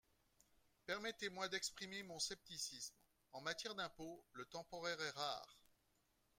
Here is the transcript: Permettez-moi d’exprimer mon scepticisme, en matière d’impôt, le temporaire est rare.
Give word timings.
Permettez-moi 0.87 1.47
d’exprimer 1.47 2.01
mon 2.01 2.17
scepticisme, 2.17 2.95
en 3.33 3.41
matière 3.41 3.75
d’impôt, 3.75 4.25
le 4.33 4.45
temporaire 4.45 4.99
est 4.99 5.11
rare. 5.11 5.59